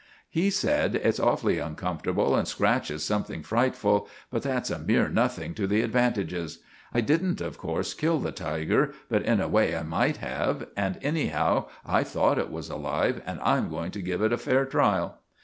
[0.31, 5.67] He said, "It's awfully uncomfortable, and scratches something frightful, but that's a mere nothing to
[5.67, 6.57] the advantages.
[6.91, 10.97] I didn't, of course, kill the tiger, but in a way I might have; and,
[11.03, 15.19] anyhow, I thought it was alive; and I'm going to give it a fair trial."